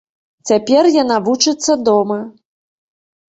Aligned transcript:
Цяпер 0.49 0.87
яна 1.03 1.17
вучыцца 1.27 1.77
дома. 1.91 2.19